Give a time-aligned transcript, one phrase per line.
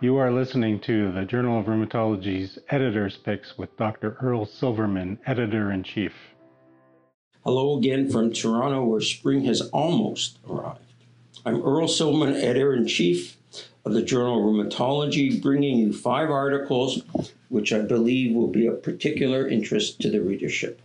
[0.00, 4.16] You are listening to the Journal of Rheumatology's Editor's Picks with Dr.
[4.22, 6.12] Earl Silverman, Editor in Chief.
[7.44, 10.78] Hello again from Toronto, where spring has almost arrived.
[11.44, 13.38] I'm Earl Silverman, Editor in Chief
[13.84, 17.02] of the Journal of Rheumatology, bringing you five articles
[17.48, 20.80] which I believe will be of particular interest to the readership.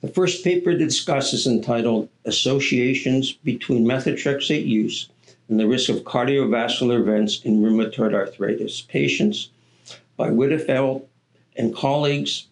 [0.00, 5.10] The first paper to discuss is entitled Associations Between Methotrexate Use
[5.48, 9.50] and the Risk of Cardiovascular Events in Rheumatoid Arthritis Patients
[10.16, 11.04] by Widdifield
[11.56, 12.46] and colleagues.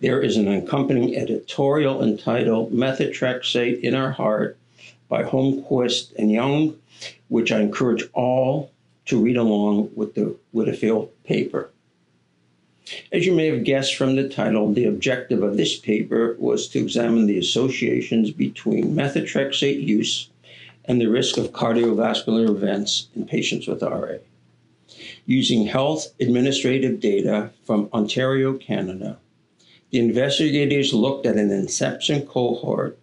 [0.00, 4.56] There is an accompanying editorial entitled Methotrexate in Our Heart
[5.08, 6.76] by Holmquist and Young,
[7.28, 8.70] which I encourage all
[9.06, 11.70] to read along with the Widdifield paper.
[13.12, 16.78] As you may have guessed from the title, the objective of this paper was to
[16.78, 20.28] examine the associations between methotrexate use
[20.86, 24.18] and the risk of cardiovascular events in patients with RA.
[25.26, 29.18] Using health administrative data from Ontario, Canada,
[29.90, 32.98] the investigators looked at an inception cohort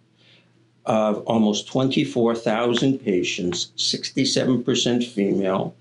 [0.84, 5.74] of almost 24,000 patients, 67% female,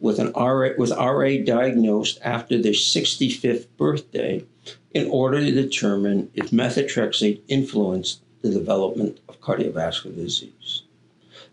[0.00, 4.44] with an RA, with RA diagnosed after their 65th birthday
[4.92, 10.82] in order to determine if methotrexate influenced the development of cardiovascular disease.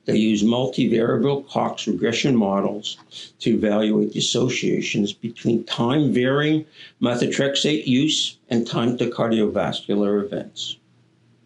[0.05, 2.97] They use multivariable Cox regression models
[3.39, 6.65] to evaluate the associations between time varying
[7.01, 10.77] methotrexate use and time to cardiovascular events.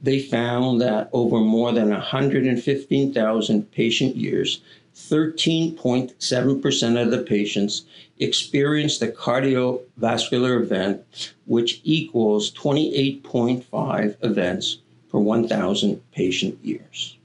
[0.01, 4.61] They found that over more than 115,000 patient years,
[4.95, 7.85] 13.7% of the patients
[8.19, 17.15] experienced a cardiovascular event, which equals 28.5 events per 1,000 patient years.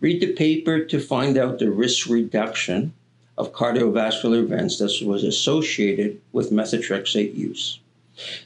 [0.00, 2.94] Read the paper to find out the risk reduction
[3.36, 7.78] of cardiovascular events that was associated with methotrexate use.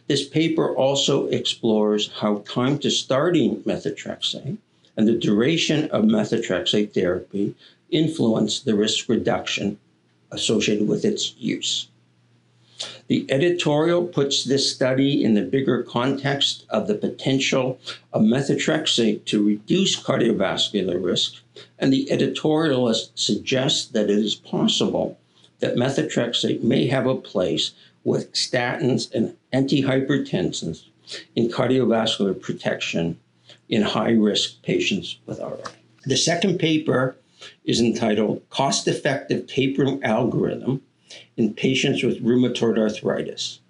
[0.06, 4.58] This paper also explores how time to starting methotrexate
[4.96, 7.54] and the duration of methotrexate therapy
[7.90, 9.78] influence the risk reduction
[10.30, 11.88] associated with its use.
[13.08, 17.78] The editorial puts this study in the bigger context of the potential
[18.12, 21.42] of methotrexate to reduce cardiovascular risk,
[21.78, 25.18] and the editorialist suggests that it is possible
[25.60, 27.72] that methotrexate may have a place
[28.04, 30.84] with statins and antihypertensives
[31.36, 33.18] in cardiovascular protection
[33.68, 35.56] in high risk patients with RA.
[36.04, 37.16] The second paper
[37.64, 40.82] is entitled Cost Effective Tapering Algorithm
[41.36, 43.60] in patients with rheumatoid arthritis.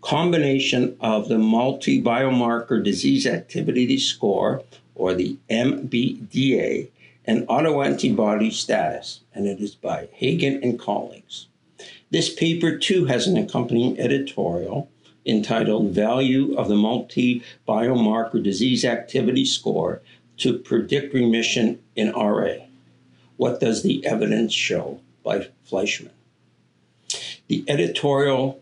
[0.00, 4.62] Combination of the multi biomarker disease activity score,
[4.94, 6.88] or the MBDA,
[7.24, 11.48] and autoantibody status, and it is by Hagen and colleagues.
[12.10, 14.88] This paper too has an accompanying editorial
[15.26, 20.00] entitled Value of the Multi Biomarker Disease Activity Score
[20.38, 22.54] to Predict Remission in RA.
[23.36, 26.12] What does the evidence show by Fleischmann?
[27.48, 28.60] The editorial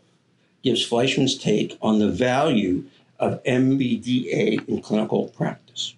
[0.63, 2.85] gives Fleischmann's take on the value
[3.19, 5.95] of MBDA in clinical practice.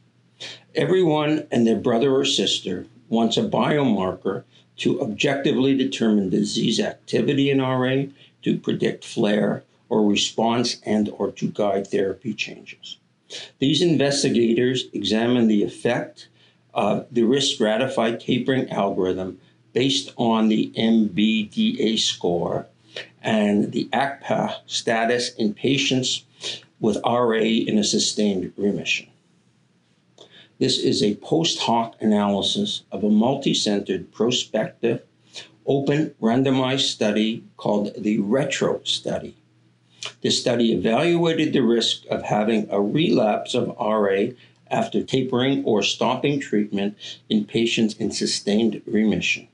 [0.75, 4.45] Everyone and their brother or sister wants a biomarker
[4.79, 8.05] to objectively determine disease activity in RA,
[8.43, 12.99] to predict flare or response and or to guide therapy changes.
[13.59, 16.29] These investigators examine the effect
[16.75, 19.41] of the risk stratified tapering algorithm
[19.73, 22.69] based on the MBDA score
[23.23, 26.25] and the ACPA status in patients
[26.81, 29.09] with RA in a sustained remission.
[30.59, 35.03] This is a post hoc analysis of a multi centered, prospective,
[35.67, 39.37] open, randomized study called the RETRO study.
[40.23, 44.29] This study evaluated the risk of having a relapse of RA
[44.71, 46.97] after tapering or stopping treatment
[47.29, 49.49] in patients in sustained remission.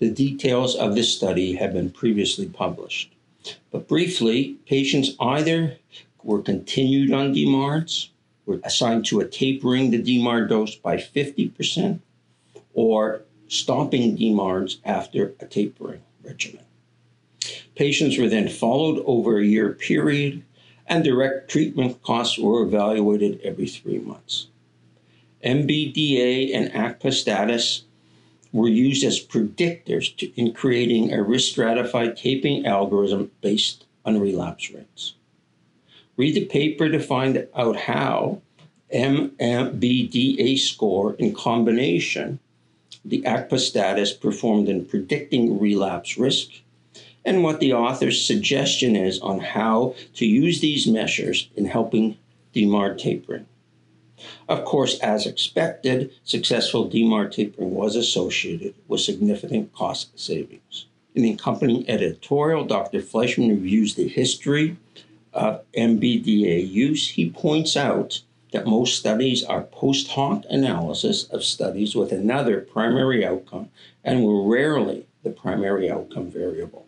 [0.00, 3.12] The details of this study have been previously published.
[3.70, 5.76] But briefly, patients either
[6.22, 8.08] were continued on DMARDs,
[8.46, 12.00] were assigned to a tapering the DMARD dose by 50%,
[12.72, 16.64] or stopping DMARDs after a tapering regimen.
[17.74, 20.42] Patients were then followed over a year period,
[20.86, 24.48] and direct treatment costs were evaluated every three months.
[25.44, 27.84] MBDA and ACPA status
[28.54, 34.70] were used as predictors to, in creating a risk stratified taping algorithm based on relapse
[34.70, 35.14] rates.
[36.16, 38.40] Read the paper to find out how
[38.94, 42.38] MMBDA score in combination
[43.04, 46.50] the ACPA status performed in predicting relapse risk
[47.24, 52.16] and what the author's suggestion is on how to use these measures in helping
[52.54, 53.46] DMARD tapering.
[54.48, 60.86] Of course, as expected, successful DMARD tapering was associated with significant cost savings.
[61.14, 63.00] In the accompanying editorial, Dr.
[63.00, 64.76] Fleischmann reviews the history
[65.32, 67.10] of MBDA use.
[67.10, 68.22] He points out
[68.52, 73.68] that most studies are post hoc analysis of studies with another primary outcome
[74.04, 76.86] and were rarely the primary outcome variable.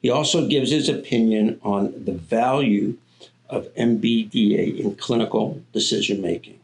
[0.00, 2.96] He also gives his opinion on the value
[3.52, 6.58] of MBDA in clinical decision making.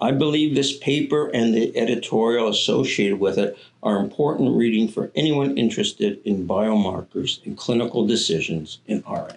[0.00, 5.56] I believe this paper and the editorial associated with it are important reading for anyone
[5.56, 9.28] interested in biomarkers and clinical decisions in RA.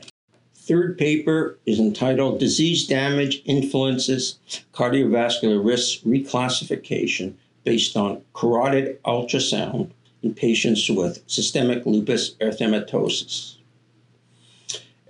[0.56, 4.39] Third paper is entitled Disease Damage Influences
[4.74, 7.33] Cardiovascular Risk Reclassification
[7.63, 9.91] based on carotid ultrasound
[10.24, 13.57] in patients with systemic lupus erythematosus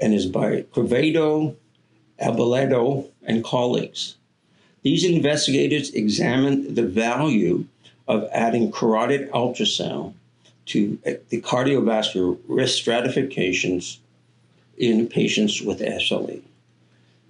[0.02, 1.56] and is by Quevedo,
[2.22, 4.16] Abeledo, and colleagues.
[4.84, 7.66] These investigators examined the value
[8.08, 10.14] of adding carotid ultrasound
[10.68, 14.00] to uh, the cardiovascular risk stratifications
[14.78, 16.42] in patients with SLE.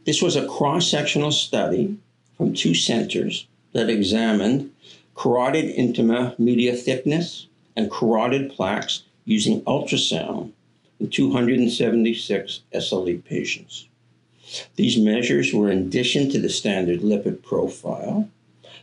[0.06, 1.98] This was a cross sectional study
[2.38, 4.72] from two centers that examined
[5.16, 10.52] carotid intima media thickness and carotid plaques using ultrasound
[11.00, 13.88] in 276 SLE patients.
[14.76, 18.30] These measures were in addition to the standard lipid profile,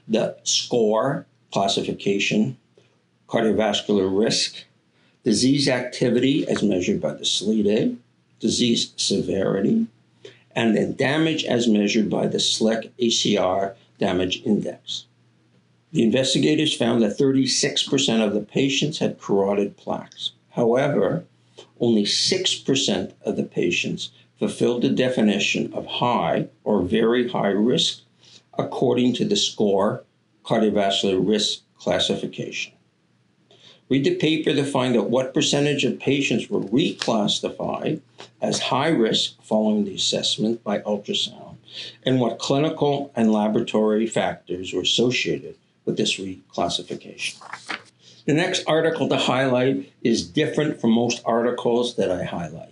[0.09, 2.57] the SCORE classification,
[3.29, 4.65] cardiovascular risk,
[5.25, 7.95] disease activity as measured by the SLEDAI, eh?
[8.41, 9.87] disease severity,
[10.55, 15.07] and then damage as measured by the SLICC ACR damage index.
[15.93, 20.33] The investigators found that 36% of the patients had carotid plaques.
[20.51, 21.25] However,
[21.81, 24.11] only 6% of the patients
[24.43, 28.01] fulfilled the definition of high or very high risk
[28.59, 30.03] according to the SCORE
[30.45, 32.73] cardiovascular risk classification.
[33.89, 38.01] Read the paper to find out what percentage of patients were reclassified
[38.41, 41.55] as high risk following the assessment by ultrasound
[42.03, 45.55] and what clinical and laboratory factors were associated
[45.85, 47.41] with this reclassification.
[48.27, 52.72] The next article to highlight is different from most articles that I highlight,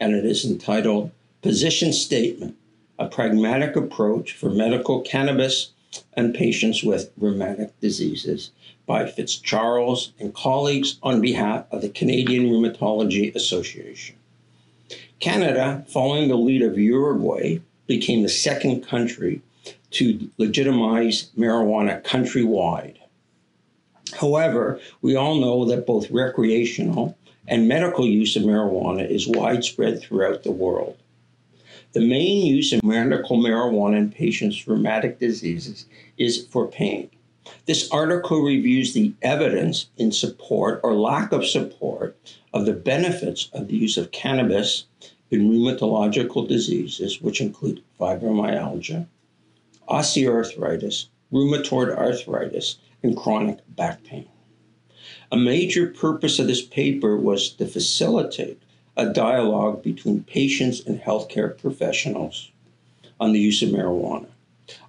[0.00, 1.12] and it is entitled
[1.42, 2.56] Position Statement
[2.98, 5.72] A Pragmatic Approach for Medical Cannabis
[6.14, 8.50] and Patients with Rheumatic Diseases
[8.86, 14.16] by Fitzcharles and colleagues on behalf of the Canadian Rheumatology Association.
[15.20, 19.42] Canada, following the lead of Uruguay, became the second country
[19.90, 22.96] to legitimize marijuana countrywide.
[24.14, 27.16] However, we all know that both recreational
[27.50, 30.96] and medical use of marijuana is widespread throughout the world.
[31.92, 35.86] The main use of medical marijuana in patients with rheumatic diseases
[36.16, 37.10] is for pain.
[37.66, 42.16] This article reviews the evidence in support or lack of support
[42.54, 44.84] of the benefits of the use of cannabis
[45.32, 49.06] in rheumatological diseases, which include fibromyalgia,
[49.88, 54.28] osteoarthritis, rheumatoid arthritis, and chronic back pain.
[55.32, 58.60] A major purpose of this paper was to facilitate
[58.96, 62.50] a dialogue between patients and healthcare professionals
[63.20, 64.26] on the use of marijuana.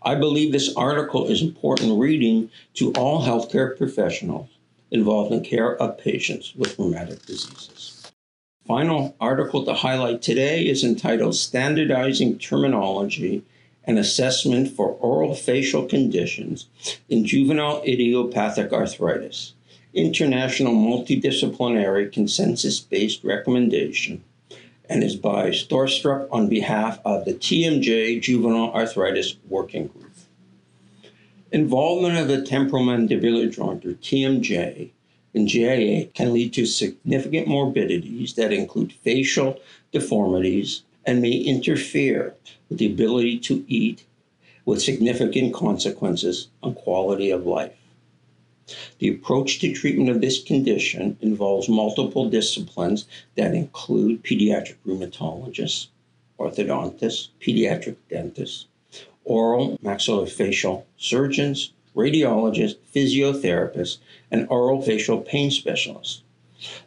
[0.01, 4.49] I believe this article is important reading to all healthcare professionals
[4.89, 8.11] involved in care of patients with rheumatic diseases.
[8.65, 13.43] Final article to highlight today is entitled Standardizing Terminology
[13.83, 16.67] and Assessment for Orofacial Conditions
[17.09, 19.53] in Juvenile Idiopathic Arthritis
[19.93, 24.23] International Multidisciplinary Consensus Based Recommendation
[24.89, 30.11] and is by Stoustrup on behalf of the TMJ Juvenile Arthritis Working Group.
[31.51, 34.91] Involvement of the temporomandibular joint, or TMJ,
[35.33, 39.59] in JIA can lead to significant morbidities that include facial
[39.91, 42.35] deformities and may interfere
[42.69, 44.05] with the ability to eat,
[44.63, 47.80] with significant consequences on quality of life.
[48.99, 55.87] The approach to treatment of this condition involves multiple disciplines that include pediatric rheumatologists,
[56.39, 58.65] orthodontists, pediatric dentists,
[59.25, 63.97] oral maxillofacial surgeons, radiologists, physiotherapists,
[64.31, 66.21] and oral facial pain specialists.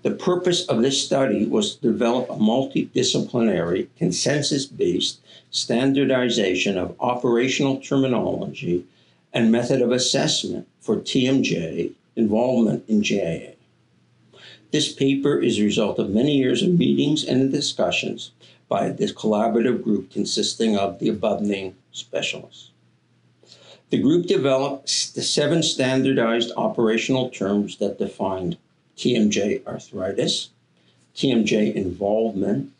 [0.02, 5.18] The purpose of this study was to develop a multidisciplinary, consensus based
[5.50, 8.84] standardization of operational terminology
[9.34, 13.56] and method of assessment for TMJ involvement in JIA.
[14.70, 18.30] This paper is a result of many years of meetings and discussions
[18.68, 22.70] by this collaborative group consisting of the above named specialists.
[23.90, 28.56] The group developed the seven standardized operational terms that defined
[28.96, 30.50] TMJ arthritis,
[31.14, 32.72] TMJ involvement,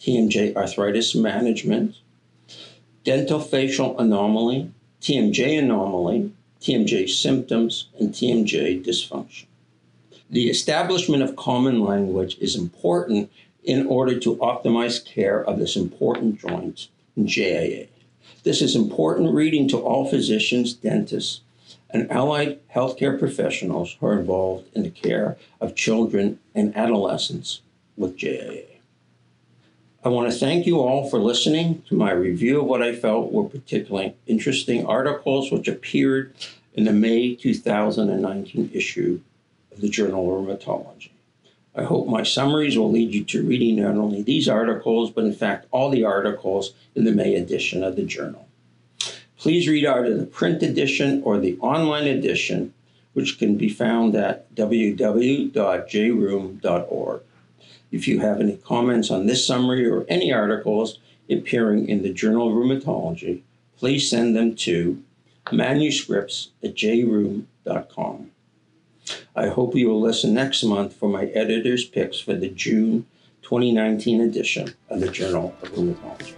[0.00, 1.96] TMJ arthritis management,
[3.04, 4.70] dental facial anomaly,
[5.02, 9.46] TMJ anomaly, TMJ symptoms, and TMJ dysfunction.
[10.30, 13.28] The establishment of common language is important
[13.64, 17.88] in order to optimize care of this important joint in JIA.
[18.44, 21.40] This is important reading to all physicians, dentists,
[21.90, 27.60] and allied healthcare professionals who are involved in the care of children and adolescents
[27.96, 28.71] with JIA.
[30.04, 33.30] I want to thank you all for listening to my review of what I felt
[33.30, 36.34] were particularly interesting articles which appeared
[36.74, 39.20] in the May 2019 issue
[39.70, 41.10] of the Journal of Rheumatology.
[41.76, 45.34] I hope my summaries will lead you to reading not only these articles, but in
[45.34, 48.48] fact all the articles in the May edition of the journal.
[49.38, 52.74] Please read either the print edition or the online edition,
[53.12, 57.22] which can be found at www.jrheum.org.
[57.92, 60.98] If you have any comments on this summary or any articles
[61.30, 63.42] appearing in the Journal of Rheumatology,
[63.78, 65.02] please send them to
[65.52, 68.30] manuscripts at jrheum.com.
[69.36, 73.06] I hope you will listen next month for my editor's picks for the June
[73.42, 76.34] 2019 edition of the Journal of Rheumatology.